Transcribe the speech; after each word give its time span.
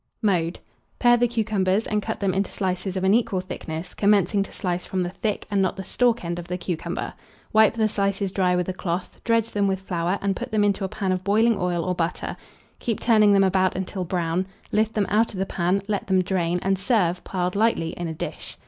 Mode. 0.23 0.59
Pare 0.97 1.15
the 1.15 1.27
cucumbers 1.27 1.85
and 1.85 2.01
cut 2.01 2.19
them 2.19 2.33
into 2.33 2.49
slices 2.49 2.97
of 2.97 3.03
an 3.03 3.13
equal 3.13 3.39
thickness, 3.39 3.93
commencing 3.93 4.41
to 4.41 4.51
slice 4.51 4.83
from 4.83 5.03
the 5.03 5.11
thick, 5.11 5.45
and 5.51 5.61
not 5.61 5.75
the 5.75 5.83
stalk 5.83 6.25
end 6.25 6.39
of 6.39 6.47
the 6.47 6.57
cucumber. 6.57 7.13
Wipe 7.53 7.75
the 7.75 7.87
slices 7.87 8.31
dry 8.31 8.55
with 8.55 8.67
a 8.67 8.73
cloth, 8.73 9.21
dredge 9.23 9.51
them 9.51 9.67
with 9.67 9.79
flour, 9.79 10.17
and 10.19 10.35
put 10.35 10.49
them 10.51 10.63
into 10.63 10.83
a 10.83 10.89
pan 10.89 11.11
of 11.11 11.23
boiling 11.23 11.55
oil 11.55 11.85
or 11.85 11.93
butter; 11.93 12.35
Keep 12.79 12.99
turning 12.99 13.31
them 13.31 13.43
about 13.43 13.75
until 13.75 14.03
brown; 14.03 14.47
lift 14.71 14.95
them 14.95 15.05
out 15.07 15.33
of 15.33 15.37
the 15.39 15.45
pan, 15.45 15.83
let 15.87 16.07
them 16.07 16.23
drain, 16.23 16.57
and 16.63 16.79
serve, 16.79 17.23
piled 17.23 17.55
lightly 17.55 17.89
in 17.89 18.07
a 18.07 18.13
dish. 18.15 18.57